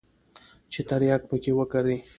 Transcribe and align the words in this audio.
چې 0.71 0.79
ترياک 0.89 1.21
پکښې 1.29 1.53
وکري. 1.57 1.97